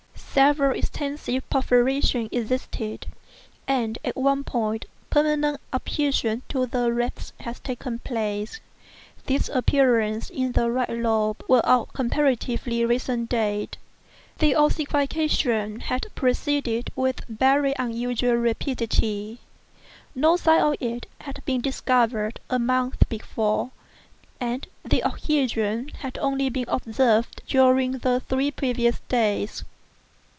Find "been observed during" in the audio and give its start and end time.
26.47-27.97